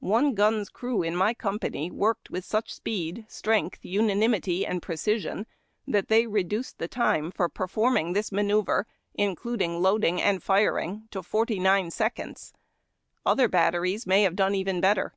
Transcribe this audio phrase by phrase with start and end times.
[0.00, 5.46] One gun's crew in my company worked with such speed, strength, unanimity, and precision,
[5.86, 11.60] that they reduced the time for performing this manoeuvre, including loading and firing, to forty
[11.60, 12.52] nine seconds.
[13.24, 15.14] Other batteries may have done even better.